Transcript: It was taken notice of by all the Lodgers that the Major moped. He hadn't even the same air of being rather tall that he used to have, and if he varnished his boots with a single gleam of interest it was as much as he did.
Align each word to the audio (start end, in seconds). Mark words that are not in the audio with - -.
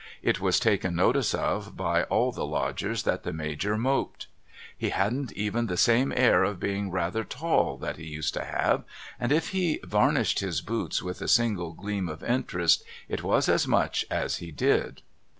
It 0.23 0.39
was 0.39 0.59
taken 0.59 0.95
notice 0.95 1.35
of 1.35 1.77
by 1.77 2.05
all 2.05 2.31
the 2.31 2.43
Lodgers 2.43 3.03
that 3.03 3.21
the 3.21 3.31
Major 3.31 3.77
moped. 3.77 4.25
He 4.75 4.89
hadn't 4.89 5.31
even 5.33 5.67
the 5.67 5.77
same 5.77 6.11
air 6.15 6.43
of 6.43 6.59
being 6.59 6.89
rather 6.89 7.23
tall 7.23 7.77
that 7.77 7.97
he 7.97 8.05
used 8.05 8.33
to 8.33 8.43
have, 8.43 8.83
and 9.19 9.31
if 9.31 9.49
he 9.49 9.79
varnished 9.83 10.39
his 10.39 10.61
boots 10.61 11.03
with 11.03 11.21
a 11.21 11.27
single 11.27 11.73
gleam 11.73 12.09
of 12.09 12.23
interest 12.23 12.83
it 13.07 13.21
was 13.21 13.47
as 13.47 13.67
much 13.67 14.03
as 14.09 14.37
he 14.37 14.49
did. 14.49 15.03